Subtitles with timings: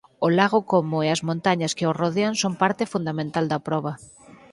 [0.25, 3.93] O lago Como e as montañas que o rodean son parte fundamental da proba.